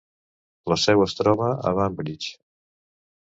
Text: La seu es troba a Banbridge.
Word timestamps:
La 0.71 0.77
seu 0.83 1.03
es 1.05 1.13
troba 1.19 1.49
a 1.71 1.73
Banbridge. 1.81 2.31